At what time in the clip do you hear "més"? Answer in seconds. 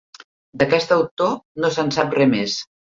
2.37-2.63